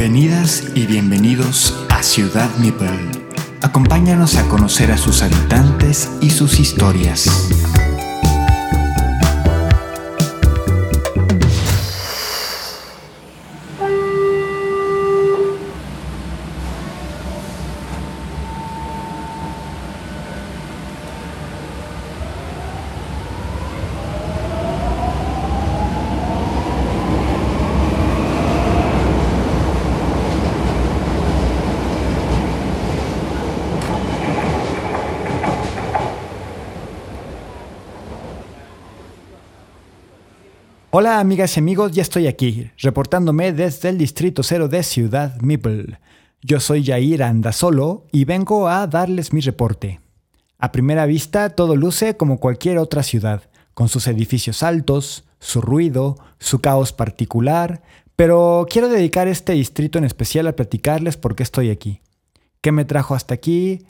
[0.00, 2.88] Bienvenidas y bienvenidos a Ciudad Meeple.
[3.60, 7.28] Acompáñanos a conocer a sus habitantes y sus historias.
[41.00, 45.98] Hola amigas y amigos, ya estoy aquí, reportándome desde el Distrito Cero de Ciudad Meeple.
[46.42, 50.00] Yo soy Jair Andasolo y vengo a darles mi reporte.
[50.58, 56.18] A primera vista todo luce como cualquier otra ciudad, con sus edificios altos, su ruido,
[56.38, 57.80] su caos particular,
[58.14, 62.02] pero quiero dedicar este distrito en especial a platicarles por qué estoy aquí,
[62.60, 63.86] qué me trajo hasta aquí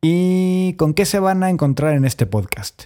[0.00, 2.84] y con qué se van a encontrar en este podcast.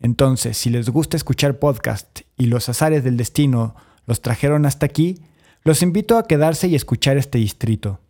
[0.00, 3.74] Entonces, si les gusta escuchar podcast y los azares del destino
[4.06, 5.20] los trajeron hasta aquí,
[5.62, 8.00] los invito a quedarse y escuchar este distrito.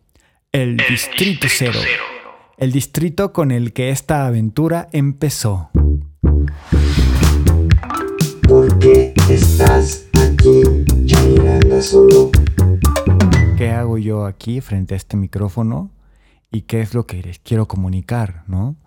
[0.51, 1.79] El, Distrito, Cero.
[2.57, 5.69] El distrito con el que esta aventura empezó.
[8.47, 10.63] ¿Por qué estás aquí,
[11.81, 12.31] solo?
[13.57, 15.91] ¿Qué hago yo aquí frente a este micrófono?
[16.51, 18.77] ¿Y qué es lo que les quiero comunicar, no?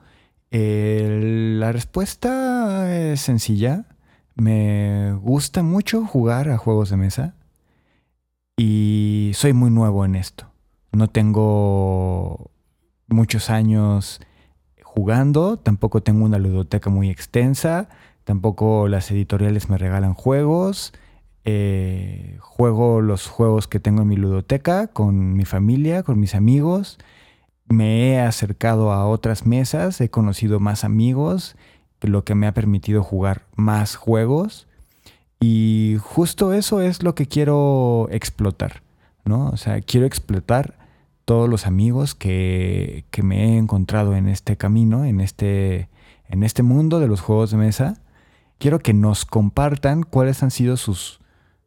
[0.51, 3.85] la respuesta es sencilla.
[4.39, 7.35] Me gusta mucho jugar a juegos de mesa
[8.57, 10.47] y soy muy nuevo en esto.
[10.93, 12.53] No tengo
[13.09, 14.21] muchos años
[14.83, 17.89] jugando, tampoco tengo una ludoteca muy extensa,
[18.23, 20.93] tampoco las editoriales me regalan juegos.
[21.45, 26.99] Eh, juego los juegos que tengo en mi ludoteca con mi familia, con mis amigos
[27.69, 31.57] me he acercado a otras mesas, he conocido más amigos,
[32.01, 34.67] lo que me ha permitido jugar más juegos.
[35.41, 38.83] Y justo eso es lo que quiero explotar,
[39.25, 39.49] ¿no?
[39.51, 40.79] O sea, quiero explotar
[41.25, 45.89] todos los amigos que, que me he encontrado en este camino, en este,
[46.29, 48.01] en este mundo de los juegos de mesa.
[48.59, 51.21] Quiero que nos compartan cuáles han sido sus,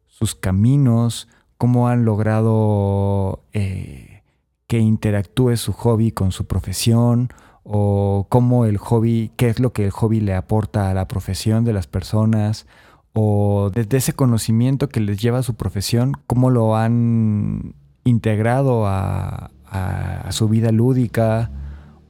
[0.06, 4.22] sus caminos, cómo han logrado eh,
[4.66, 7.28] que interactúe su hobby con su profesión
[7.64, 11.64] o cómo el hobby, qué es lo que el hobby le aporta a la profesión
[11.64, 12.66] de las personas
[13.12, 17.74] o desde ese conocimiento que les lleva a su profesión, cómo lo han
[18.04, 19.50] integrado a,
[20.30, 21.50] su vida lúdica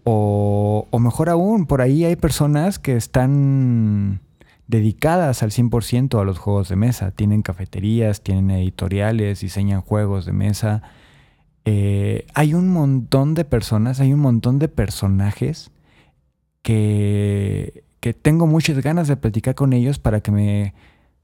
[0.03, 4.21] o, o, mejor aún, por ahí hay personas que están
[4.67, 10.33] dedicadas al 100% a los juegos de mesa, tienen cafeterías, tienen editoriales, diseñan juegos de
[10.33, 10.83] mesa
[11.65, 15.71] eh, hay un montón de personas, hay un montón de personajes
[16.63, 20.75] que, que tengo muchas ganas de platicar con ellos para que me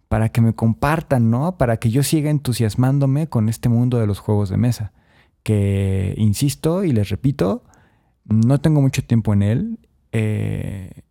[0.09, 1.59] para que me compartan, ¿no?
[1.59, 4.93] Para que yo siga entusiasmándome con este mundo de los juegos de mesa.
[5.43, 7.65] Que, insisto y les repito,
[8.25, 9.79] no tengo mucho tiempo en él
[10.13, 11.03] eh,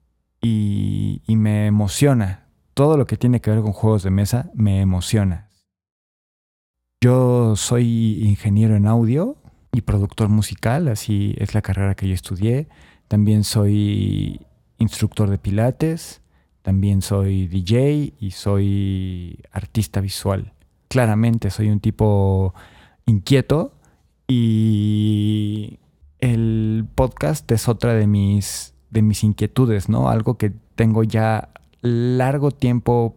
[0.41, 2.47] y, y me emociona.
[2.73, 5.46] Todo lo que tiene que ver con juegos de mesa me emociona.
[6.99, 9.35] Yo soy ingeniero en audio
[9.71, 12.69] y productor musical, así es la carrera que yo estudié.
[13.07, 14.41] También soy
[14.79, 16.21] instructor de pilates,
[16.63, 20.53] también soy DJ y soy artista visual.
[20.87, 22.55] Claramente soy un tipo
[23.05, 23.73] inquieto
[24.27, 25.77] y
[26.17, 30.09] el podcast es otra de mis, de mis inquietudes, ¿no?
[30.09, 31.49] Algo que tengo ya
[31.81, 33.15] largo tiempo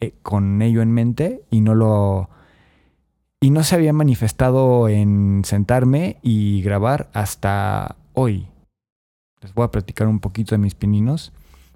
[0.00, 2.30] eh, con ello en mente y no lo
[3.40, 8.48] y no se había manifestado en sentarme y grabar hasta hoy.
[9.42, 11.32] Les voy a platicar un poquito de mis pininos.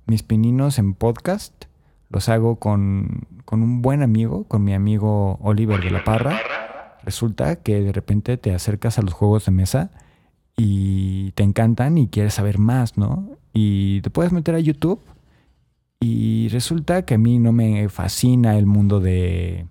[0.07, 1.67] Mis pininos en podcast
[2.09, 6.41] los hago con, con un buen amigo, con mi amigo Oliver de la Parra.
[7.05, 9.91] Resulta que de repente te acercas a los juegos de mesa
[10.57, 13.29] y te encantan y quieres saber más, ¿no?
[13.53, 15.01] Y te puedes meter a YouTube
[16.01, 19.67] y resulta que a mí no me fascina el mundo de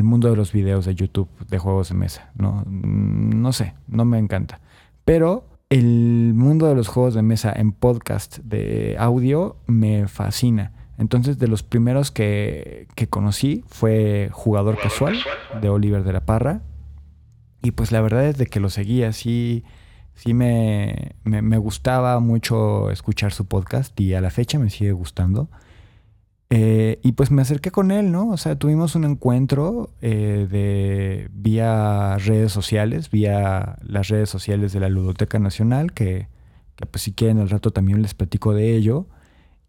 [0.00, 2.30] el mundo de los videos de YouTube de juegos de mesa.
[2.34, 4.58] No, no sé, no me encanta.
[5.04, 10.72] Pero el mundo de los juegos de mesa en podcast de audio me fascina.
[10.96, 15.18] Entonces, de los primeros que, conocí fue Jugador Casual
[15.60, 16.62] de Oliver de la Parra.
[17.62, 19.64] Y pues la verdad es de que lo seguía, sí,
[20.14, 24.92] sí me, me, me gustaba mucho escuchar su podcast y a la fecha me sigue
[24.92, 25.50] gustando.
[26.52, 28.28] Eh, y pues me acerqué con él, ¿no?
[28.28, 34.80] O sea, tuvimos un encuentro eh, de vía redes sociales, vía las redes sociales de
[34.80, 36.26] la Ludoteca Nacional, que,
[36.74, 39.06] que pues si quieren al rato también les platico de ello.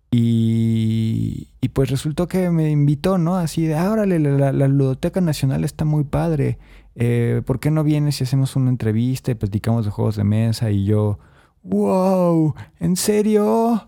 [0.09, 3.35] Y, y pues resultó que me invitó, ¿no?
[3.37, 6.57] Así de, ah, órale, la, Ludoteca Nacional está muy padre.
[6.95, 10.71] Eh, ¿Por qué no vienes si hacemos una entrevista y platicamos de juegos de mesa?
[10.71, 11.19] Y yo,
[11.63, 13.87] wow, ¿en serio?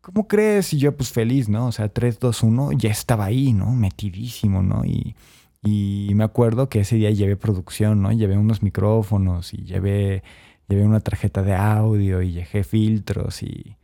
[0.00, 0.72] ¿Cómo crees?
[0.72, 1.66] Y yo, pues feliz, ¿no?
[1.66, 3.70] O sea, 3, 2, 1, ya estaba ahí, ¿no?
[3.72, 4.84] Metidísimo, ¿no?
[4.84, 5.14] Y,
[5.62, 8.10] y me acuerdo que ese día llevé producción, ¿no?
[8.12, 10.22] Llevé unos micrófonos y llevé,
[10.68, 13.76] llevé una tarjeta de audio y llevé filtros y,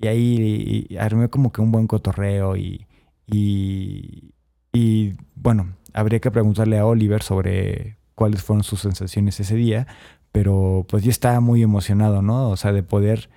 [0.00, 2.86] y ahí armé como que un buen cotorreo y,
[3.26, 4.32] y,
[4.72, 9.88] y, bueno, habría que preguntarle a Oliver sobre cuáles fueron sus sensaciones ese día,
[10.30, 12.50] pero pues yo estaba muy emocionado, ¿no?
[12.50, 13.28] O sea, de poder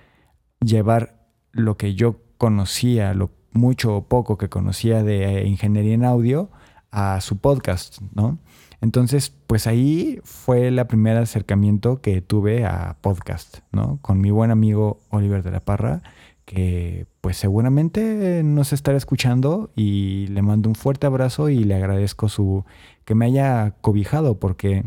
[0.60, 1.16] llevar
[1.52, 6.50] lo que yo conocía, lo mucho o poco que conocía de ingeniería en audio
[6.90, 8.38] a su podcast, ¿no?
[8.80, 13.98] Entonces, pues ahí fue el primer acercamiento que tuve a podcast, ¿no?
[14.02, 16.02] Con mi buen amigo Oliver de la Parra
[16.48, 22.30] que pues seguramente nos estará escuchando y le mando un fuerte abrazo y le agradezco
[22.30, 22.64] su
[23.04, 24.86] que me haya cobijado porque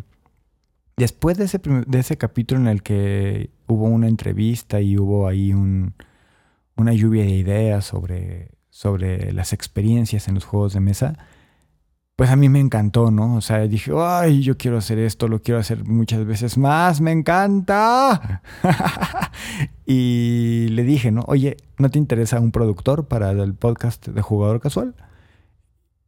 [0.98, 5.54] después de ese, de ese capítulo en el que hubo una entrevista y hubo ahí
[5.54, 5.94] un,
[6.78, 11.18] una lluvia de ideas sobre, sobre las experiencias en los juegos de mesa,
[12.16, 13.36] pues a mí me encantó, ¿no?
[13.36, 17.12] O sea, dije, ay, yo quiero hacer esto, lo quiero hacer muchas veces más, me
[17.12, 18.44] encanta.
[19.88, 21.24] y le dije, ¿no?
[21.28, 24.94] Oye, ¿no te interesa un productor para el podcast de Jugador Casual?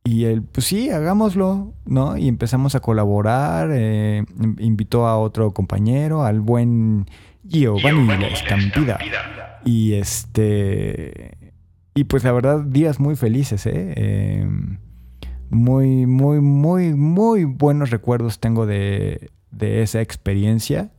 [0.04, 2.18] Y él, pues sí, hagámoslo, ¿no?
[2.18, 4.24] Y empezamos a colaborar, eh,
[4.60, 7.08] invitó a otro compañero, al buen
[7.44, 9.00] Giovanni La Estampida.
[9.66, 11.54] Y este...
[11.96, 13.94] Y pues la verdad, días muy felices, ¿eh?
[13.96, 14.48] eh
[15.54, 19.30] muy, muy, muy, muy buenos recuerdos tengo de,
[19.60, 20.92] esa experiencia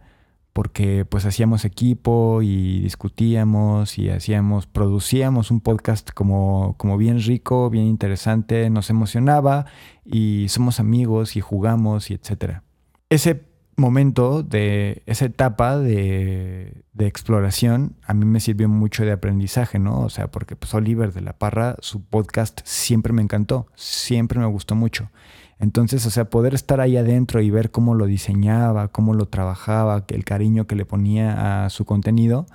[0.52, 7.68] porque pues hacíamos equipo y discutíamos y hacíamos, producíamos un podcast como, como bien rico,
[7.70, 9.66] bien interesante, nos emocionaba
[10.04, 12.62] y somos amigos y jugamos y etcétera.
[13.10, 13.42] Ese
[13.76, 20.00] momento, de esa etapa de, exploración, a mí me sirvió mucho de aprendizaje, ¿no?
[20.00, 24.46] O sea, porque pues Oliver de la Parra, su podcast siempre me encantó, siempre me
[24.46, 25.10] gustó mucho.
[25.58, 30.04] Entonces, o sea, poder estar ahí adentro y ver cómo lo diseñaba, cómo lo trabajaba,
[30.08, 32.46] el cariño que le ponía a su contenido,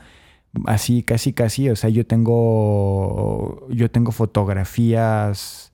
[0.66, 5.69] así, casi, casi, o sea, yo tengo, yo tengo fotografías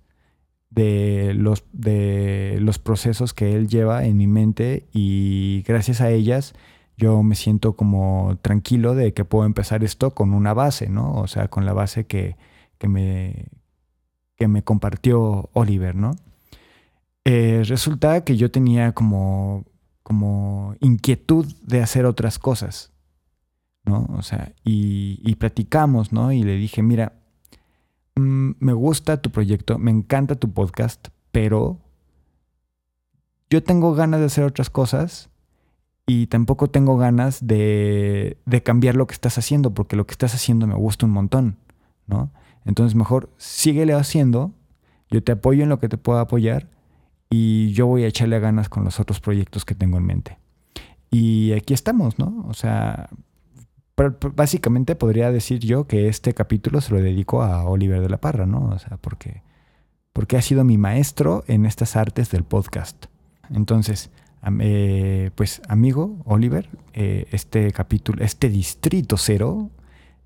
[0.75, 6.54] de los, de los procesos que él lleva en mi mente y gracias a ellas
[6.98, 11.13] yo me siento como tranquilo de que puedo empezar esto con una base, ¿no?
[11.16, 12.38] O sea, con la base que,
[12.88, 13.48] me,
[14.36, 16.16] que me compartió Oliver, ¿no?
[17.25, 19.66] Eh, resulta que yo tenía como,
[20.04, 22.94] como inquietud de hacer otras cosas,
[23.83, 24.07] ¿no?
[24.18, 26.31] O sea, y, y platicamos, ¿no?
[26.31, 27.13] Y le dije, mira,
[28.15, 31.79] Mm, me gusta tu proyecto, me encanta tu podcast, pero
[33.50, 35.29] yo tengo ganas de hacer otras cosas
[36.07, 40.33] y tampoco tengo ganas de, de, cambiar lo que estás haciendo, porque lo que estás
[40.33, 41.57] haciendo me gusta un montón,
[42.07, 42.31] ¿no?
[42.63, 44.53] Entonces mejor síguele haciendo,
[45.09, 46.69] yo te apoyo en lo que te pueda apoyar
[47.29, 50.37] y yo voy a echarle ganas con los otros proyectos que tengo en mente.
[51.11, 52.45] Y aquí estamos, ¿no?
[52.47, 53.09] O sea,
[53.95, 58.19] pero básicamente podría decir yo que este capítulo se lo dedico a Oliver de la
[58.19, 58.69] Parra, ¿no?
[58.69, 59.42] O sea, porque,
[60.14, 63.06] porque ha sido mi maestro en estas artes del podcast.
[63.49, 64.11] Entonces,
[64.59, 69.71] eh, pues amigo Oliver, eh, este capítulo, este distrito cero,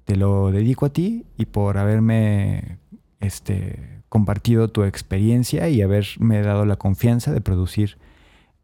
[0.05, 2.79] te lo dedico a ti y por haberme
[3.19, 7.97] este, compartido tu experiencia y haberme dado la confianza de producir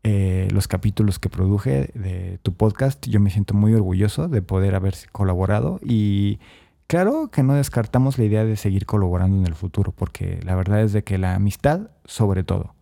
[0.08, 3.04] eh, los capítulos que produje de tu podcast.
[3.08, 6.38] Yo me siento muy orgulloso de poder haber colaborado y
[6.86, 10.84] claro que no descartamos la idea de seguir colaborando en el futuro, porque la verdad
[10.84, 12.76] es de que la amistad sobre todo.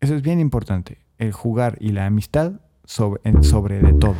[0.00, 2.52] Eso es bien importante, el jugar y la amistad
[2.84, 4.14] sobre, sobre de todo.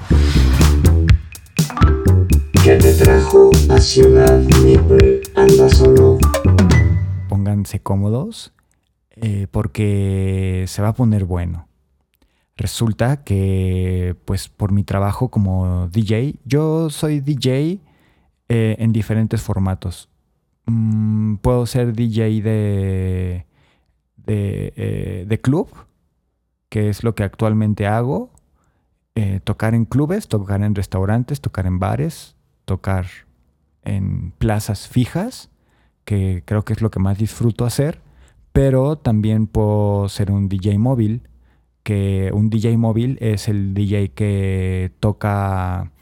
[2.64, 5.21] ¿Qué te trajo a Ciudad Libre?
[5.37, 6.18] Anda solo.
[7.28, 8.52] Pónganse cómodos
[9.14, 11.65] eh, porque se va a poner bueno.
[12.56, 17.80] Resulta que, pues por mi trabajo como DJ, yo soy DJ
[18.48, 20.08] eh, en diferentes formatos.
[20.66, 23.46] Mm, puedo ser DJ de,
[24.26, 25.68] eh, de, club,
[26.68, 28.30] que es lo que actualmente hago.
[29.14, 33.06] Eh, tocar en clubes, tocar en restaurantes, tocar en bares, tocar
[33.82, 35.50] en plazas fijas
[36.06, 38.00] que creo que es lo que más disfruto hacer,
[38.52, 41.28] pero también puedo ser un DJ móvil,
[41.87, 45.93] que un DJ móvil es el DJ que toca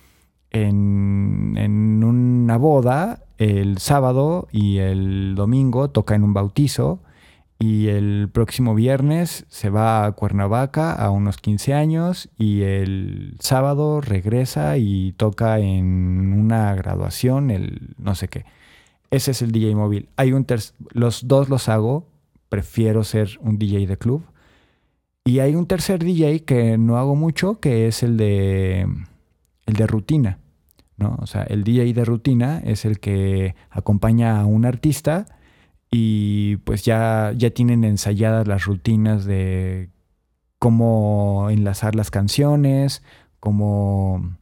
[0.50, 7.02] en, en una boda el sábado y el domingo toca en un bautizo
[7.58, 14.00] y el próximo viernes se va a Cuernavaca a unos 15 años y el sábado
[14.00, 18.46] regresa y toca en una graduación, el no sé qué.
[19.10, 20.08] Ese es el DJ móvil.
[20.16, 20.46] Hay un
[20.92, 22.08] los dos los hago,
[22.48, 24.24] prefiero ser un DJ de club.
[25.24, 28.86] Y hay un tercer DJ que no hago mucho, que es el de
[29.66, 30.38] el de rutina,
[30.96, 31.16] ¿no?
[31.20, 35.26] O sea, el DJ de rutina es el que acompaña a un artista
[35.90, 39.90] y pues ya, ya tienen ensayadas las rutinas de
[40.58, 43.02] cómo enlazar las canciones,
[43.40, 44.36] cómo,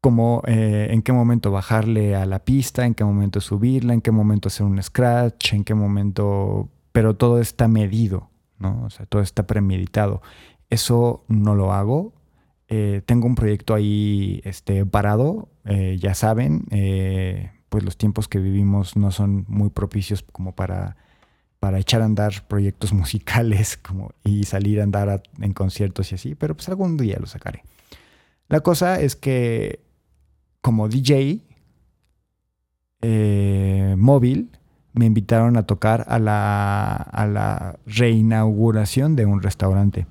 [0.00, 4.10] cómo eh, en qué momento bajarle a la pista, en qué momento subirla, en qué
[4.10, 6.68] momento hacer un scratch, en qué momento...
[6.92, 8.88] Pero todo está medido, ¿no?
[9.08, 10.22] Todo está premeditado.
[10.70, 12.12] Eso no lo hago.
[12.68, 16.66] Eh, tengo un proyecto ahí este, parado, eh, ya saben
[17.68, 20.96] pues los tiempos que vivimos no son muy propicios como para,
[21.60, 26.34] para echar a andar proyectos musicales como, y salir a andar en conciertos y así,
[26.34, 27.62] pero pues algún día lo sacaré.
[28.48, 29.84] La cosa es que
[30.60, 31.42] como DJ
[33.02, 34.57] eh, móvil
[34.98, 40.08] me invitaron a tocar a la, a la reinauguración de un restaurante.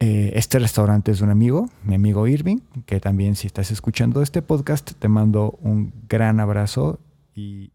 [0.00, 4.22] Eh, este restaurante es de un amigo, mi amigo Irving, que también si estás escuchando
[4.22, 6.98] este podcast te mando un gran abrazo
[7.32, 7.70] y,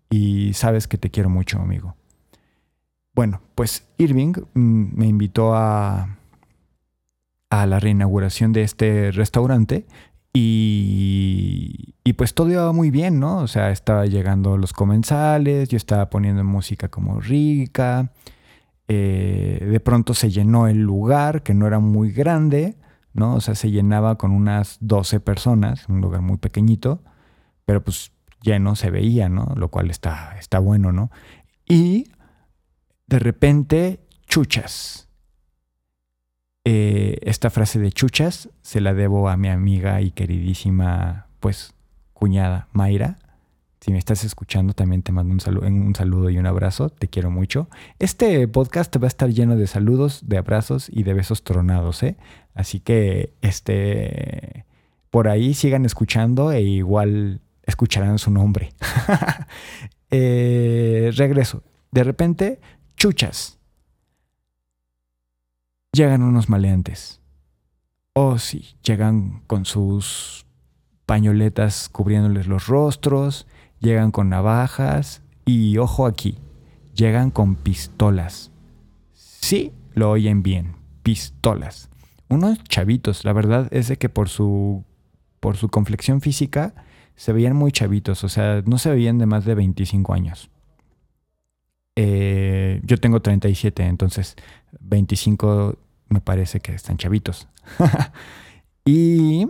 [0.54, 1.96] sabes que te quiero mucho, amigo.
[3.16, 6.18] Bueno, pues Irving mm, me invitó a,
[7.50, 9.86] a la reinauguración de este restaurante
[10.34, 13.40] y, y, pues todo iba muy bien, ¿no?
[13.40, 18.12] O sea, estaba llegando los comensales, yo estaba poniendo música como rica,
[18.88, 22.78] eh, de pronto se llenó el lugar, que no era muy grande,
[23.14, 23.36] ¿no?
[23.36, 27.04] O sea, se llenaba con unas 12 personas, un lugar muy pequeñito,
[27.66, 29.54] pero pues lleno se veía, ¿no?
[29.56, 31.12] Lo cual está, está bueno, ¿no?
[31.68, 32.12] Y
[33.08, 35.09] de repente, chuchas.
[36.66, 41.74] Eh, esta frase de chuchas se la debo a mi amiga y queridísima, pues,
[42.14, 43.18] cuñada Mayra,
[43.80, 46.90] si me estás escuchando, también te mando un saludo, un saludo y un abrazo.
[46.90, 47.70] Te quiero mucho.
[47.98, 52.18] Este podcast va a estar lleno de saludos, de abrazos y de besos tronados, ¿eh?
[52.54, 54.66] Así que, este,
[55.12, 58.74] por ahí sigan escuchando e igual escucharán su nombre.
[60.12, 61.62] Eh, regreso.
[61.92, 62.60] De repente,
[62.98, 63.59] chuchas.
[65.92, 67.22] Llegan unos maleantes.
[68.14, 70.46] Oh, sí, llegan con sus
[71.06, 73.48] pañoletas cubriéndoles los rostros
[73.80, 76.38] llegan con navajas y ojo aquí,
[76.96, 78.52] llegan con pistolas.
[79.14, 81.90] Sí, lo oyen bien, pistolas.
[82.28, 84.84] Unos chavitos, la verdad es de que por su,
[85.40, 86.76] por su complexión física
[87.16, 90.50] se veían muy chavitos, o sea, no se veían de más de 25 años.
[92.02, 94.38] Eh, yo tengo 37, entonces
[94.80, 95.78] 25
[96.08, 97.50] me parece que están chavitos.
[98.86, 99.48] y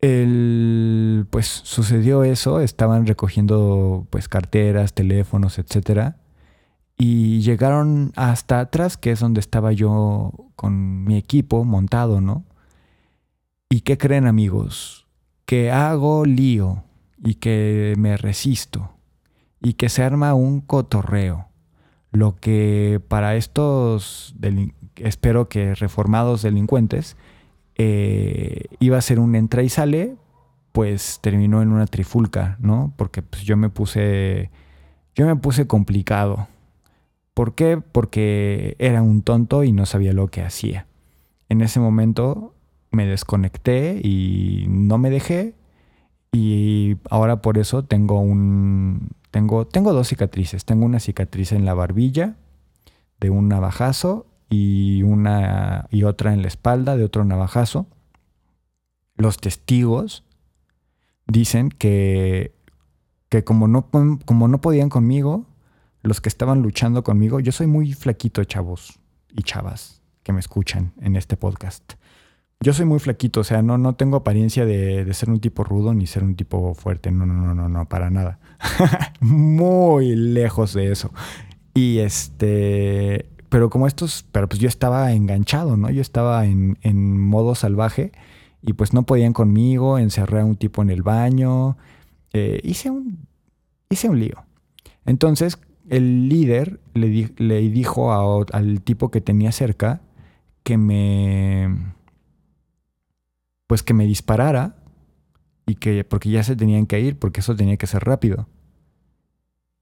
[0.00, 6.18] el, pues sucedió eso, estaban recogiendo pues carteras, teléfonos, etcétera,
[6.96, 12.44] y llegaron hasta atrás, que es donde estaba yo con mi equipo montado, ¿no?
[13.68, 15.08] ¿Y qué creen amigos?
[15.44, 16.84] Que hago lío
[17.24, 18.92] y que me resisto
[19.60, 21.47] y que se arma un cotorreo.
[22.10, 24.34] Lo que para estos,
[24.96, 27.16] espero que reformados delincuentes,
[27.76, 30.16] eh, iba a ser un entra y sale,
[30.72, 32.92] pues terminó en una trifulca, ¿no?
[32.96, 34.50] Porque pues, yo me puse,
[35.14, 36.48] yo me puse complicado.
[37.34, 37.80] ¿Por qué?
[37.92, 40.86] Porque era un tonto y no sabía lo que hacía.
[41.48, 42.54] En ese momento
[42.90, 45.54] me desconecté y no me dejé
[46.32, 51.74] y ahora por eso tengo un tengo tengo dos cicatrices, tengo una cicatriz en la
[51.74, 52.36] barbilla
[53.20, 57.86] de un navajazo y una y otra en la espalda de otro navajazo.
[59.16, 60.24] Los testigos
[61.26, 62.54] dicen que,
[63.28, 63.88] que como, no,
[64.24, 65.46] como no podían conmigo,
[66.02, 68.98] los que estaban luchando conmigo, yo soy muy flaquito, chavos
[69.30, 71.94] y chavas que me escuchan en este podcast.
[72.60, 75.94] Yo soy muy flaquito, o sea, no, no tengo apariencia de, ser un tipo rudo
[75.94, 78.40] ni ser un tipo fuerte, no, no, no, no, no, para nada.
[79.20, 81.12] muy lejos de eso.
[81.72, 85.88] Y este, pero como estos, pero pues yo estaba enganchado, ¿no?
[85.90, 88.10] Yo estaba en, modo salvaje
[88.60, 91.76] y pues no podían conmigo, encerré a un tipo en el baño,
[92.32, 93.28] eh, hice un...
[93.88, 94.44] hice un lío.
[95.06, 98.12] Entonces el líder le, le dijo
[98.52, 100.00] al tipo que tenía cerca
[100.64, 101.96] que me...
[103.68, 104.74] pues que me disparara
[105.66, 108.48] y que porque ya se tenían que ir porque eso tenía que ser rápido.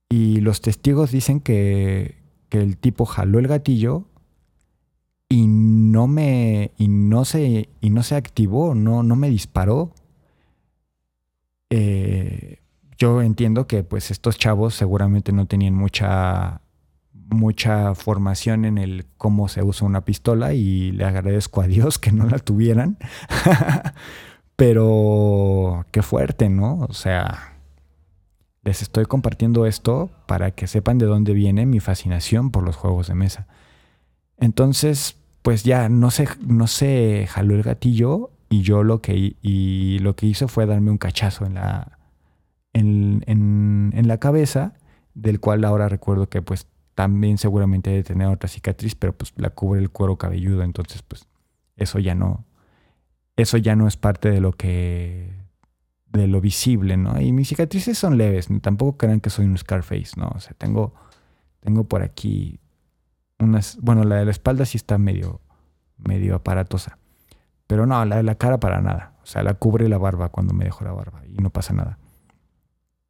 [0.09, 4.05] Y los testigos dicen que, que el tipo jaló el gatillo
[5.29, 9.93] y no me y no se y no se activó, no, no me disparó.
[11.69, 12.59] Eh,
[12.97, 16.61] yo entiendo que pues estos chavos seguramente no tenían mucha
[17.29, 22.11] mucha formación en el cómo se usa una pistola y le agradezco a Dios que
[22.11, 22.97] no la tuvieran.
[24.55, 26.79] Pero qué fuerte, ¿no?
[26.89, 27.57] O sea,
[28.63, 33.07] les estoy compartiendo esto para que sepan de dónde viene mi fascinación por los juegos
[33.07, 33.47] de mesa.
[34.37, 39.99] Entonces, pues ya no se, no se jaló el gatillo y yo lo que, y
[39.99, 41.97] lo que hizo fue darme un cachazo en la,
[42.73, 44.73] en, en, la cabeza,
[45.13, 46.67] del cual ahora recuerdo que pues
[46.97, 51.27] también seguramente debe tener otra cicatriz, pero pues la cubre el cuero cabelludo, entonces pues
[51.75, 52.43] eso ya no,
[53.35, 55.31] eso ya no es parte de lo que
[56.07, 57.21] de lo visible, ¿no?
[57.21, 60.29] Y mis cicatrices son leves, tampoco crean que soy un Scarface, ¿no?
[60.33, 60.95] O sea, tengo,
[61.59, 62.59] tengo por aquí
[63.37, 65.39] unas, bueno, la de la espalda sí está medio,
[65.99, 66.97] medio aparatosa,
[67.67, 70.55] pero no, la de la cara para nada, o sea, la cubre la barba cuando
[70.55, 71.99] me dejo la barba y no pasa nada.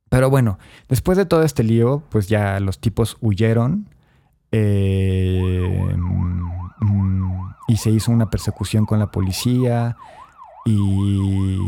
[0.10, 3.90] Pero bueno, después de todo este lío, pues ya los tipos huyeron
[4.52, 9.98] eh, mm, y se hizo una persecución con la policía
[10.66, 11.60] y,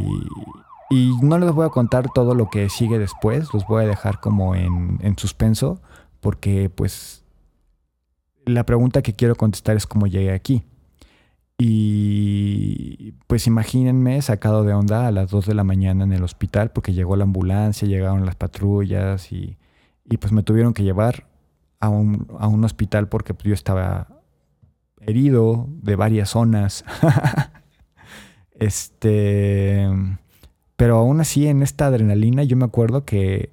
[0.89, 4.19] y no les voy a contar todo lo que sigue después, los voy a dejar
[4.19, 5.81] como en, suspenso,
[6.19, 7.23] porque pues
[8.45, 10.63] la pregunta que quiero contestar es cómo llegué aquí.
[11.59, 16.71] Y pues imagínense sacado de onda a las 2 de la mañana en el hospital
[16.71, 19.57] porque llegó la ambulancia, llegaron las patrullas y,
[20.19, 21.27] pues me tuvieron que llevar
[21.79, 24.07] a un, a un hospital porque pues, yo estaba
[25.01, 26.85] herido de varias zonas.
[28.53, 29.87] este
[30.79, 33.51] pero aún así, en esta adrenalina, yo me acuerdo que,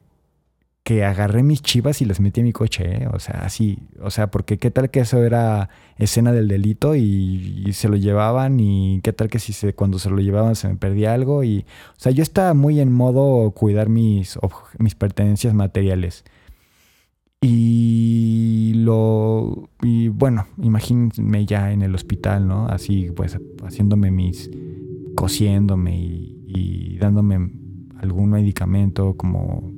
[0.87, 3.09] que agarré mis chivas y las metí en mi coche, ¿eh?
[3.13, 5.69] O sea, así, o sea, porque qué tal que eso era
[5.99, 10.11] escena del delito y, se lo llevaban y qué tal que si se, cuando se
[10.11, 13.89] lo llevaban se me perdía algo y, o sea, yo estaba muy en modo cuidar
[13.89, 14.39] mis,
[14.79, 16.25] mis pertenencias materiales.
[17.41, 22.69] Y lo, y bueno, imagínense ya en el hospital, ¿no?
[22.69, 24.51] Así, pues, haciéndome mis,
[25.17, 27.51] cosiéndome y y dándome
[28.01, 29.75] algún medicamento como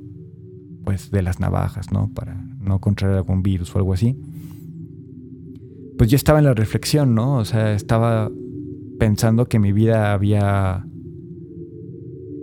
[0.89, 2.09] pues de las navajas, ¿no?
[2.15, 4.17] Para no contraer algún virus o algo así.
[5.99, 7.35] Pues yo estaba en la reflexión, ¿no?
[7.35, 8.31] O sea, estaba
[8.97, 10.83] pensando que mi vida había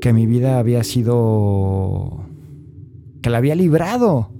[0.00, 2.24] que mi vida había sido
[3.20, 4.30] que la había librado,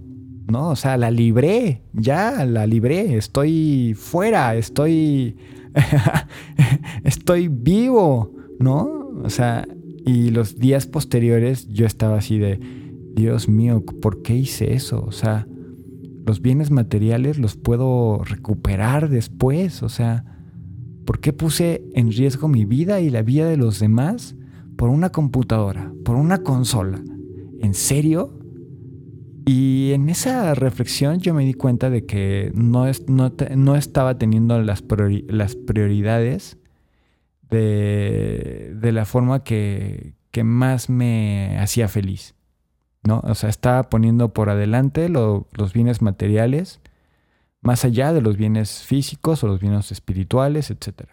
[0.47, 0.69] ¿no?
[0.69, 5.37] O sea, la libré, ya la libré, estoy fuera, estoy
[7.03, 9.11] estoy vivo, ¿no?
[9.25, 9.67] O sea,
[10.05, 12.86] y los días posteriores yo estaba así de,
[13.17, 15.03] Dios mío, ¿por qué hice eso?
[15.05, 15.49] O sea,
[16.27, 19.83] los bienes materiales los puedo recuperar después.
[19.83, 20.25] O sea,
[21.07, 24.37] ¿por qué puse en riesgo mi vida y la vida de los demás
[24.77, 27.03] por una computadora, por una consola?
[27.61, 28.39] ¿En serio?
[29.47, 34.85] Y en esa reflexión yo me di cuenta de que no, no, estaba teniendo las,
[35.29, 36.59] las prioridades
[37.49, 42.36] de, la forma que, más me hacía feliz.
[43.07, 43.21] ¿No?
[43.25, 46.81] O sea, estaba poniendo por adelante los bienes materiales,
[47.61, 51.11] más allá de los bienes físicos o los bienes espirituales, etc.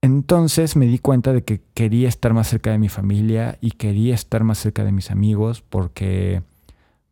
[0.00, 4.14] Entonces me di cuenta de que quería estar más cerca de mi familia y quería
[4.14, 6.42] estar más cerca de mis amigos porque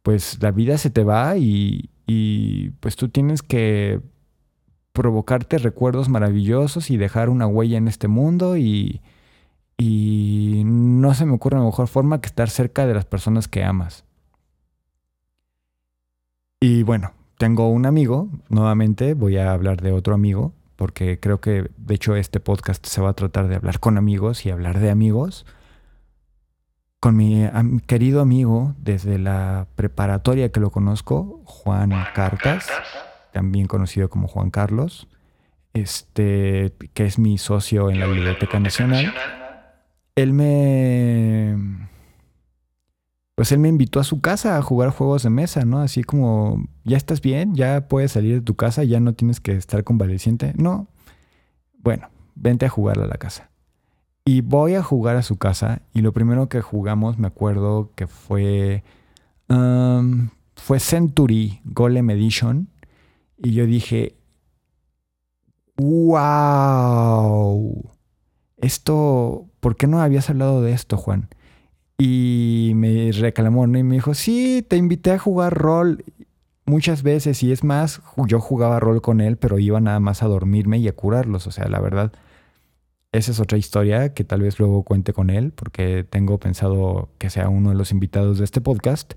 [0.03, 4.01] pues la vida se te va y, y pues tú tienes que
[4.93, 9.01] provocarte recuerdos maravillosos y dejar una huella en este mundo y,
[9.79, 14.05] y no se me ocurre mejor forma que estar cerca de las personas que amas.
[16.61, 21.71] Y bueno, tengo un amigo, nuevamente voy a hablar de otro amigo, porque creo que
[21.77, 24.91] de hecho este podcast se va a tratar de hablar con amigos y hablar de
[24.91, 25.47] amigos.
[26.99, 27.47] Con mi
[27.87, 32.69] querido amigo desde la preparatoria que lo conozco, Juan Cartas
[33.37, 35.09] también conocido como Juan Carlos,
[35.75, 39.13] este, que es mi socio en la Biblioteca Nacional.
[40.17, 41.57] Él me.
[43.37, 45.81] Pues él me invitó a su casa a jugar juegos de mesa, ¿no?
[45.81, 49.53] Así como, ya estás bien, ya puedes salir de tu casa, ya no tienes que
[49.53, 50.55] estar convaleciente.
[50.57, 50.89] No.
[51.79, 53.51] Bueno, vente a jugar a la casa.
[54.25, 58.07] Y voy a jugar a su casa y lo primero que jugamos, me acuerdo que
[58.09, 58.83] fue
[60.57, 62.69] fue Century Golem Edition.
[63.39, 64.17] Y yo dije,
[65.77, 66.25] wow,
[68.57, 71.29] esto, ¿por qué no habías hablado de esto, Juan?
[71.99, 73.77] Y me reclamó, ¿no?
[73.77, 76.05] Y me dijo, sí, te invité a jugar rol
[76.67, 77.43] muchas veces.
[77.43, 80.87] Y es más, yo jugaba rol con él, pero iba nada más a dormirme y
[80.87, 81.49] a curarlos.
[81.49, 82.13] O sea, la verdad,
[83.11, 87.29] esa es otra historia que tal vez luego cuente con él, porque tengo pensado que
[87.29, 89.15] sea uno de los invitados de este podcast.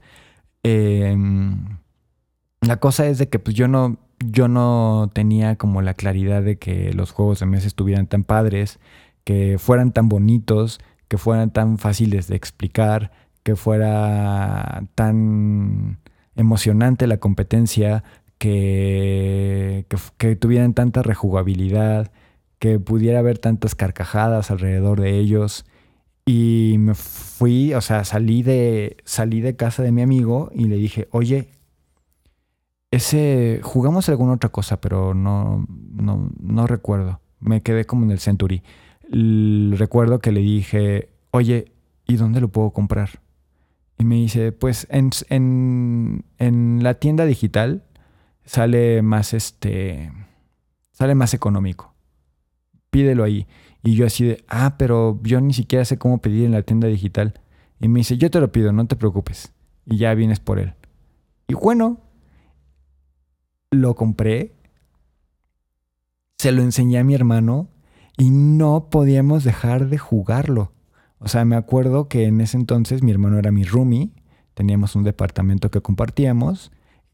[0.64, 1.78] Em,
[2.62, 6.58] la cosa es de que pues yo no, yo no tenía como la claridad de
[6.58, 8.80] que los juegos de mesa estuvieran tan padres,
[9.30, 13.12] que fueran tan bonitos, que fueran tan fáciles de explicar,
[13.44, 16.00] que fuera tan
[16.36, 18.04] emocionante la competencia,
[18.40, 19.86] que,
[20.18, 22.12] que, tuvieran tanta rejugabilidad,
[22.58, 25.64] que pudiera haber tantas carcajadas alrededor de ellos.
[26.26, 30.78] Y me fui, o sea, salí de, salí de casa de mi amigo y le
[30.78, 31.50] dije, oye,
[32.90, 37.22] ese, jugamos alguna otra cosa, pero no, no, no recuerdo.
[37.40, 38.64] Me quedé como en el Century.
[39.12, 41.72] Recuerdo que le dije, oye,
[42.08, 43.22] ¿y dónde lo puedo comprar?
[43.98, 47.84] Y me dice, pues en, en, en la tienda digital
[48.46, 50.12] sale más este,
[50.92, 51.94] sale más económico.
[52.90, 53.48] Pídelo ahí.
[53.84, 56.88] Y yo así de, ah, pero yo ni siquiera sé cómo pedir en la tienda
[56.88, 57.40] digital.
[57.80, 59.54] Y me dice, yo te lo pido, no te preocupes.
[59.86, 60.74] Y ya vienes por él.
[61.48, 62.02] Y bueno,
[63.72, 64.56] lo compré,
[66.38, 67.70] se lo enseñé a mi hermano
[68.20, 70.74] y no podíamos dejar de jugarlo.
[71.20, 74.12] O sea, me acuerdo que en ese entonces mi hermano era mi roomie,
[74.54, 76.72] teníamos un departamento que compartíamos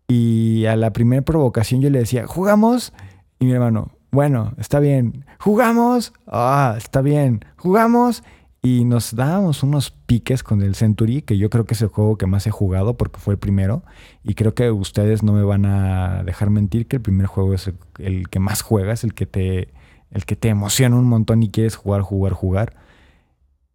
[0.08, 2.91] y a la primera provocación yo le decía, ¿jugamos?
[3.39, 6.12] Y mi hermano, bueno, está bien, ¿jugamos?
[6.28, 8.24] Ah, está bien, ¿jugamos?
[8.63, 12.18] Y nos dábamos unos piques con el Century, que yo creo que es el juego
[12.18, 13.84] que más he jugado porque fue el primero.
[14.24, 17.72] Y creo que ustedes no me van a dejar mentir que el primer juego es
[18.00, 19.70] el, que más juegas, el que, te,
[20.15, 22.73] el que te emociona un montón y quieres jugar, jugar, jugar.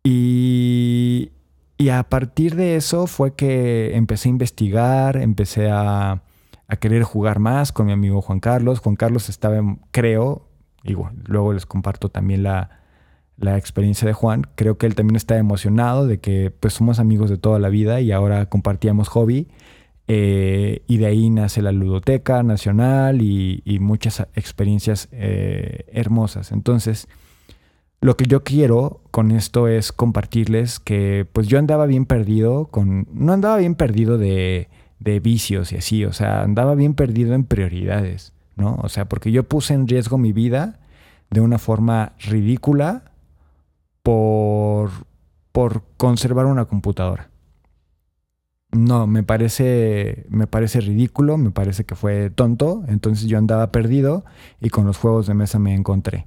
[0.03, 1.33] Y,
[1.77, 6.23] y a partir de eso fue que empecé a investigar, empecé a,
[6.67, 8.79] a querer jugar más con mi amigo Juan Carlos.
[8.79, 10.49] Juan Carlos estaba, creo,
[10.83, 12.71] igual, luego les comparto también la,
[13.37, 14.47] la experiencia de Juan.
[14.55, 18.01] Creo que él también está emocionado de que pues somos amigos de toda la vida
[18.01, 19.49] y ahora compartíamos hobby.
[20.13, 26.51] Eh, y de ahí nace la ludoteca nacional y, muchas experiencias eh, hermosas.
[26.51, 27.07] Entonces,
[28.01, 33.07] lo que yo quiero con esto es compartirles que pues yo andaba bien perdido con...
[33.13, 34.69] No andaba bien perdido de,
[34.99, 38.81] de vicios y así, o sea, andaba bien perdido en prioridades, ¿no?
[38.83, 40.81] O sea, porque yo puse en riesgo mi vida
[41.31, 43.13] de una forma ridícula
[44.03, 44.91] por,
[45.53, 47.30] por conservar una computadora.
[48.73, 54.25] No, me parece, me parece ridículo, me parece que fue tonto, entonces yo andaba perdido
[54.61, 56.27] y con los juegos de mesa me encontré.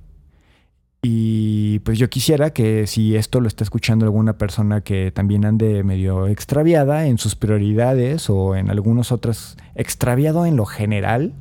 [1.02, 5.84] Y pues yo quisiera que si esto lo está escuchando alguna persona que también ande
[5.84, 11.34] medio extraviada en sus prioridades o en algunos otros, extraviado en lo general,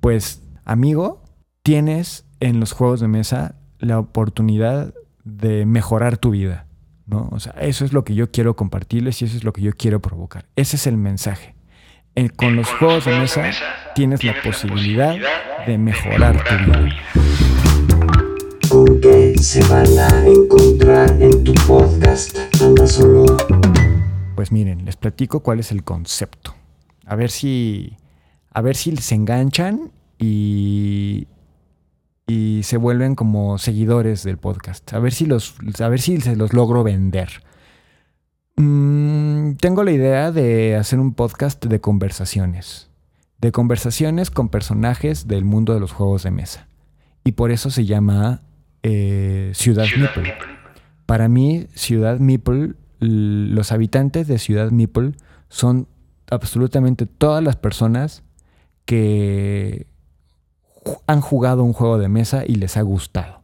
[0.00, 1.22] pues amigo,
[1.62, 6.66] tienes en los juegos de mesa la oportunidad de mejorar tu vida.
[7.10, 7.28] ¿No?
[7.32, 9.72] O sea, eso es lo que yo quiero compartirles y eso es lo que yo
[9.72, 10.46] quiero provocar.
[10.56, 11.54] Ese es el mensaje.
[12.36, 13.50] con los juegos de mesa
[13.94, 15.16] tienes la posibilidad
[15.66, 16.96] de mejorar tu vida.
[18.68, 22.38] ¿Con qué se van a encontrar en tu podcast?
[22.62, 23.26] Anda solo.
[24.36, 26.54] Pues miren, les platico cuál es el concepto.
[27.04, 27.96] A ver si,
[28.52, 31.26] a ver si se enganchan y,
[32.30, 34.92] y se vuelven como seguidores del podcast.
[34.94, 37.42] A ver si, los, a ver si se los logro vender.
[38.56, 42.88] Mm, tengo la idea de hacer un podcast de conversaciones.
[43.38, 46.68] De conversaciones con personajes del mundo de los juegos de mesa.
[47.24, 48.42] Y por eso se llama
[48.84, 50.32] eh, Ciudad, Meeple.
[51.06, 55.12] Para mí, Ciudad Meeple, los habitantes de Ciudad Meeple
[55.48, 55.88] son
[56.30, 58.22] absolutamente todas las personas
[58.84, 59.88] que
[61.06, 63.42] han jugado un juego de mesa y les ha gustado.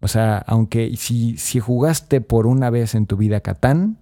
[0.00, 3.98] O sea, aunque si, si jugaste por una vez en tu vida Catán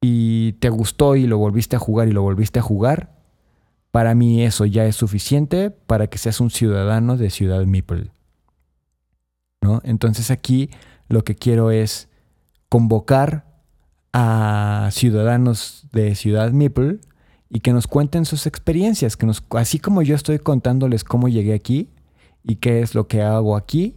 [0.00, 3.12] y te gustó y lo volviste a jugar y lo volviste a jugar,
[3.90, 8.10] para mí eso ya es suficiente para que seas un ciudadano de Ciudad Meeple.
[9.60, 9.80] ¿No?
[9.84, 10.70] Entonces aquí
[11.08, 12.08] lo que quiero es
[12.70, 13.44] convocar
[14.14, 17.00] a ciudadanos de Ciudad Meeple
[17.52, 21.52] y que nos cuenten sus experiencias, que nos, así como yo estoy contándoles cómo llegué
[21.52, 21.90] aquí
[22.42, 23.96] y qué es lo que hago aquí,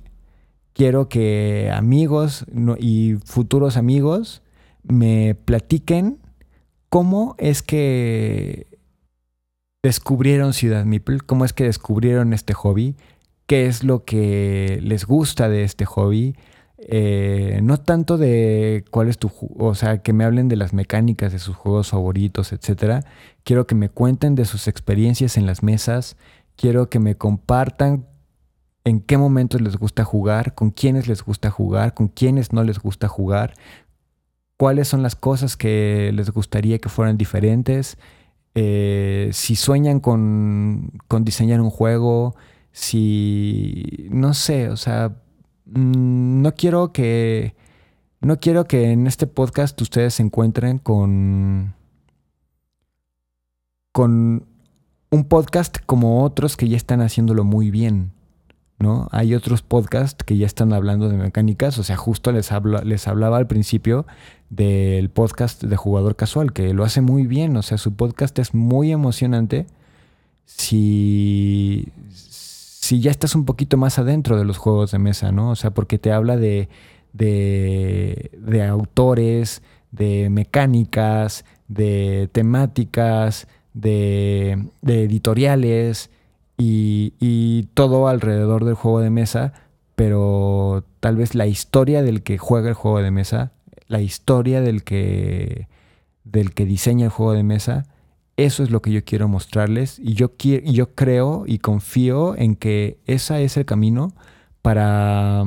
[0.74, 2.46] quiero que amigos
[2.78, 4.42] y futuros amigos
[4.84, 6.20] me platiquen
[6.90, 8.68] ¿cómo es que
[9.84, 11.20] descubrieron Ciudad Meeple?
[11.20, 12.96] ¿Cómo es que descubrieron este hobby?
[13.48, 16.36] ¿Qué es lo que les gusta de este hobby?
[16.78, 21.32] Eh, no tanto de cuál es tu, o sea, que me hablen de las mecánicas
[21.32, 23.04] de sus juegos favoritos, etcétera.
[23.44, 26.18] Quiero que me cuenten de sus experiencias en las mesas.
[26.56, 28.08] Quiero que me compartan
[28.86, 32.80] en qué momentos les gusta jugar, con quiénes les gusta jugar, con quiénes no les
[32.80, 33.56] gusta jugar,
[34.58, 37.98] cuáles son las cosas que les gustaría que fueran diferentes,
[38.54, 42.36] eh, si sueñan con, con diseñar un juego,
[42.72, 45.16] si, no sé, o sea,
[45.66, 47.56] no quiero que.
[48.22, 51.74] No quiero que en este podcast ustedes se encuentren con.
[53.92, 54.46] con
[55.12, 58.12] un podcast como otros que ya están haciéndolo muy bien.
[58.78, 59.08] ¿No?
[59.12, 61.78] Hay otros podcasts que ya están hablando de mecánicas.
[61.80, 62.50] O sea, justo les,
[62.84, 64.06] les hablaba al principio
[64.50, 67.56] del podcast de jugador casual, que lo hace muy bien.
[67.56, 69.66] O sea, su podcast es muy emocionante.
[70.46, 71.88] Si,
[72.86, 75.50] si ya estás un poquito más adentro de los juegos de mesa, ¿no?
[75.50, 76.70] O sea, porque te habla de,
[77.14, 86.12] de, autores, de mecánicas, de temáticas, de, editoriales
[86.60, 89.54] y, y, todo alrededor del juego de mesa,
[89.96, 93.52] pero tal vez la historia del que juega el juego de mesa,
[93.88, 95.68] la historia del que,
[96.24, 97.88] del que diseña el juego de mesa,
[98.38, 102.56] eso es lo que yo quiero mostrarles y yo, quiero, yo creo y confío en
[102.56, 104.14] que ese es el camino
[104.62, 105.46] para,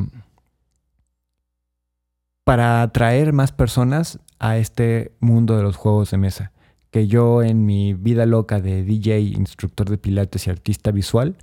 [2.44, 6.52] para atraer más personas a este mundo de los juegos de mesa.
[6.90, 11.36] Que yo en mi vida loca de DJ, instructor de pilates y artista visual,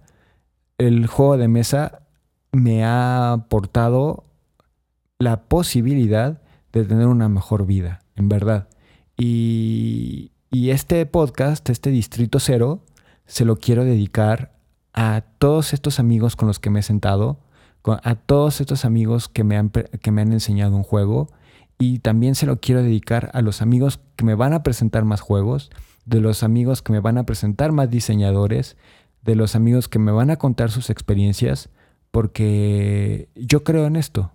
[0.79, 2.01] el juego de mesa
[2.51, 4.25] me ha aportado
[5.19, 6.41] la posibilidad
[6.73, 8.67] de tener una mejor vida, en verdad.
[9.15, 12.79] Y, y este podcast, este Distrito Cero,
[13.25, 14.55] se lo quiero dedicar
[14.93, 17.41] a todos estos amigos con los que me he sentado,
[17.83, 21.27] a todos estos amigos que me han, que me han enseñado un juego
[21.77, 25.19] y también se lo quiero dedicar a los amigos que me van a presentar más
[25.19, 25.71] juegos,
[26.05, 28.77] de los amigos que me van a presentar más diseñadores,
[29.23, 31.67] de los amigos que me van a contar sus experiencias,
[32.11, 34.31] porque yo creo en esto,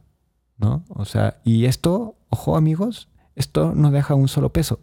[0.58, 0.84] ¿no?
[0.90, 3.08] O sea, y esto, ojo amigos,
[3.40, 4.80] esto no deja un solo peso.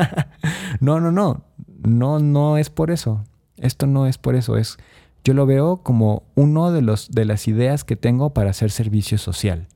[0.80, 1.44] no, no, no,
[1.82, 3.24] no, no es por eso.
[3.56, 4.78] Esto no es por eso, es
[5.24, 9.68] yo lo veo como uno de de las ideas que tengo para hacer servicio social.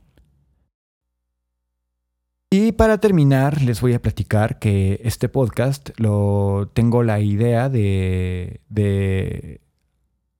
[2.50, 8.60] Y para terminar, les voy a platicar que este podcast lo tengo la idea de,
[8.68, 9.60] de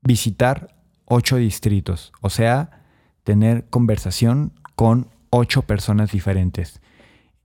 [0.02, 2.84] visitar ocho distritos, o sea,
[3.24, 6.80] tener conversación con ocho personas diferentes.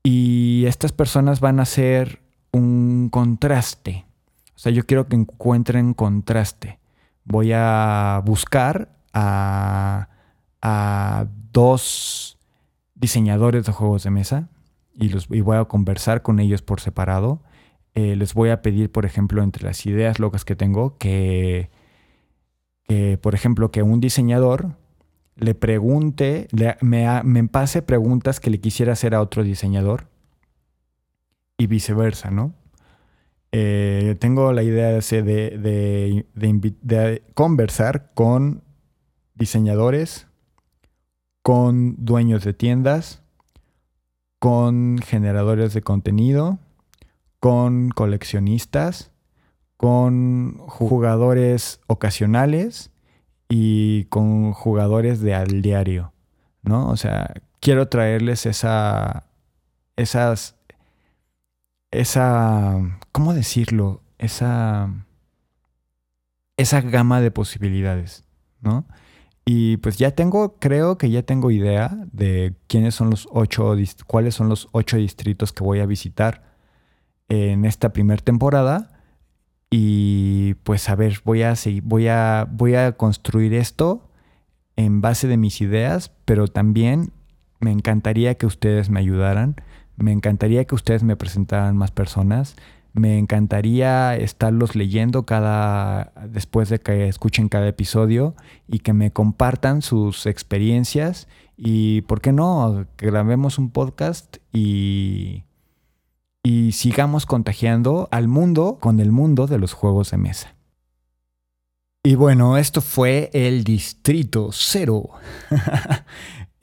[0.04, 4.06] Y estas personas van a ser un contraste.
[4.56, 6.80] O sea, yo quiero que encuentren contraste.
[7.24, 10.08] Voy a buscar a,
[11.52, 12.38] dos
[12.96, 14.50] diseñadores de juegos de mesa
[14.96, 17.42] y, los, voy a conversar con ellos por separado.
[17.94, 21.70] Eh, les voy a pedir, por ejemplo, entre las ideas locas que tengo, que
[23.22, 24.76] por ejemplo, que un diseñador
[25.42, 26.48] le pregunte,
[26.82, 30.08] me, me pase preguntas que le quisiera hacer a otro diseñador
[31.58, 32.54] y viceversa, ¿no?
[33.52, 38.62] Eh, tengo la idea de, de, conversar con
[39.34, 40.28] diseñadores,
[41.42, 43.24] con dueños de tiendas,
[44.38, 46.60] con generadores de contenido,
[47.40, 49.10] con coleccionistas,
[49.76, 52.91] con jugadores ocasionales
[53.54, 56.14] y con jugadores de al diario,
[56.64, 56.88] ¿no?
[56.88, 59.26] O sea, quiero traerles esa,
[59.98, 60.56] esas,
[61.92, 62.78] esa,
[63.12, 64.02] ¿cómo decirlo?
[64.18, 64.90] Esa,
[66.56, 68.24] esa gama de posibilidades,
[68.62, 68.86] ¿no?
[69.44, 73.76] Y pues ya tengo, creo que ya tengo idea de quiénes son los ocho,
[74.08, 76.56] cuáles son los ocho distritos que voy a visitar
[77.28, 79.01] en esta primera temporada.
[79.74, 84.10] Y pues a ver, voy a, seguir, voy a, voy a construir esto
[84.76, 87.14] en base de mis ideas, pero también
[87.62, 89.56] me encantaría que ustedes me ayudaran,
[89.96, 92.58] me encantaría que ustedes me presentaran más personas,
[92.94, 98.36] me encantaría estarlos leyendo cada después de que escuchen cada episodio
[98.68, 105.46] y que me compartan sus experiencias y por qué no grabemos un podcast y
[106.44, 110.56] y sigamos contagiando al mundo con el mundo de los juegos de mesa.
[112.04, 115.10] Y bueno, esto fue el Distrito Cero.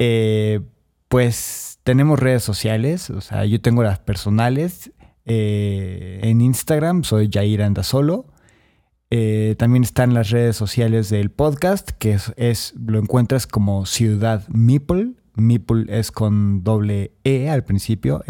[0.01, 0.61] Eh,
[1.09, 4.93] pues tenemos redes sociales, o sea, yo tengo las personales,
[5.31, 8.27] Eh, en Instagram soy Jair Andasolo.
[9.11, 15.14] Eh, también están las redes sociales del podcast, que es, lo encuentras como Ciudad Meeple.
[15.35, 18.23] Meeple es con doble E al principio,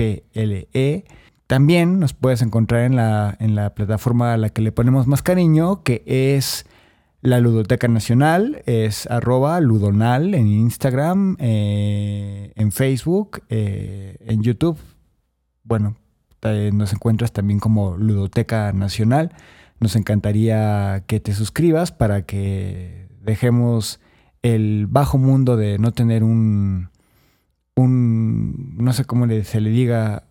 [0.00, 1.04] M-E-E-P-L-E.
[1.46, 5.22] También nos puedes encontrar en la, en la plataforma a la que le ponemos más
[5.22, 6.64] cariño, que es
[7.22, 14.78] la Ludoteca Nacional, es arroba ludonal en Instagram, eh, en Facebook, eh, en YouTube.
[15.64, 15.96] Bueno,
[16.42, 19.34] eh, nos encuentras también como Ludoteca Nacional.
[19.80, 24.00] Nos encantaría que te suscribas para que dejemos
[24.42, 26.90] el bajo mundo de no tener un,
[27.76, 30.24] un no sé cómo se le diga,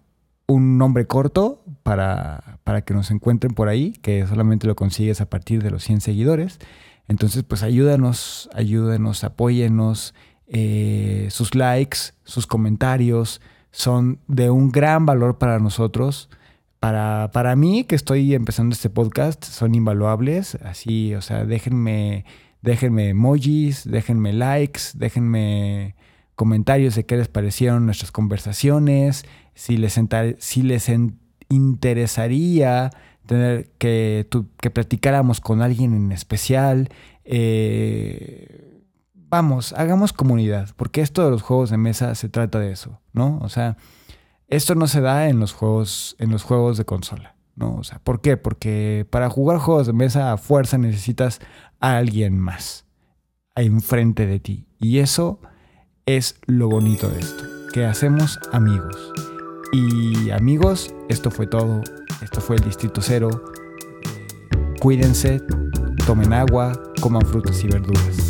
[0.47, 5.29] un nombre corto para, para, que nos encuentren por ahí, que solamente lo consigues a
[5.29, 6.59] partir de los 100 seguidores.
[7.07, 10.13] Entonces, pues ayúdanos, ayúdanos, apóyenos.
[10.47, 16.29] Eh, sus likes, sus comentarios son de un gran valor para nosotros.
[16.79, 20.55] Para, para mí, que estoy empezando este podcast, son invaluables.
[20.55, 22.25] Así, o sea, déjenme,
[22.61, 25.95] déjenme emojis, déjenme likes, déjenme
[26.39, 29.25] comentarios de qué les parecieron nuestras conversaciones,
[29.55, 29.99] si les,
[30.37, 30.89] si les
[31.49, 32.91] interesaría
[33.25, 34.25] tener que,
[34.61, 36.87] que platicáramos con alguien en especial.
[37.25, 43.01] Eh, vamos, hagamos comunidad, porque esto de los juegos de mesa se trata de eso,
[43.11, 43.39] ¿no?
[43.41, 43.75] O sea,
[44.47, 47.75] esto no se da en los juegos, en los juegos de consola, ¿no?
[47.75, 48.37] O sea, ¿por qué?
[48.37, 51.41] Porque para jugar juegos de mesa a fuerza necesitas
[51.81, 52.85] a alguien más
[53.55, 54.67] enfrente de ti.
[54.79, 55.41] Y eso
[56.17, 59.13] es lo bonito de esto, que hacemos amigos.
[59.71, 61.83] Y amigos, esto fue todo.
[62.23, 63.29] Esto fue el Distrito Cero.
[64.79, 65.41] Cuídense,
[66.07, 68.28] tomen agua, coman frutas y verduras.